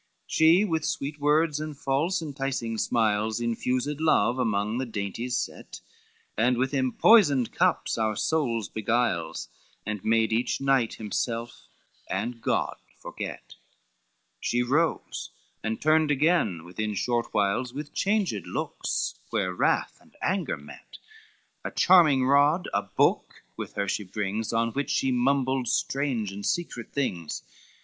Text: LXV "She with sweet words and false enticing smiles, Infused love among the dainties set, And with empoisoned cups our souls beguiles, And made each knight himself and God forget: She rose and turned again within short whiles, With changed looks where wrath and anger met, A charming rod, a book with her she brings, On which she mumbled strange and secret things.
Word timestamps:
LXV 0.01 0.25
"She 0.33 0.65
with 0.65 0.83
sweet 0.83 1.19
words 1.19 1.59
and 1.59 1.77
false 1.77 2.23
enticing 2.23 2.79
smiles, 2.79 3.39
Infused 3.39 4.01
love 4.01 4.39
among 4.39 4.79
the 4.79 4.85
dainties 4.87 5.37
set, 5.37 5.81
And 6.35 6.57
with 6.57 6.73
empoisoned 6.73 7.51
cups 7.51 7.99
our 7.99 8.15
souls 8.15 8.67
beguiles, 8.67 9.47
And 9.85 10.03
made 10.03 10.33
each 10.33 10.59
knight 10.59 10.95
himself 10.95 11.67
and 12.09 12.41
God 12.41 12.77
forget: 12.97 13.53
She 14.39 14.63
rose 14.63 15.29
and 15.63 15.79
turned 15.79 16.09
again 16.09 16.65
within 16.65 16.95
short 16.95 17.31
whiles, 17.31 17.71
With 17.71 17.93
changed 17.93 18.47
looks 18.47 19.13
where 19.29 19.53
wrath 19.53 19.99
and 20.01 20.15
anger 20.19 20.57
met, 20.57 20.97
A 21.63 21.69
charming 21.69 22.25
rod, 22.25 22.67
a 22.73 22.81
book 22.81 23.43
with 23.55 23.73
her 23.75 23.87
she 23.87 24.03
brings, 24.03 24.51
On 24.51 24.69
which 24.71 24.89
she 24.89 25.11
mumbled 25.11 25.67
strange 25.67 26.31
and 26.31 26.43
secret 26.43 26.91
things. 26.91 27.43